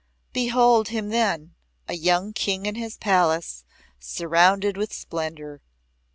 Behold 0.33 0.87
him 0.87 1.09
then, 1.09 1.53
a 1.87 1.93
young 1.93 2.33
King 2.33 2.65
in 2.65 2.73
his 2.73 2.97
palace, 2.97 3.63
surrounded 3.99 4.75
with 4.75 4.91
splendour. 4.91 5.61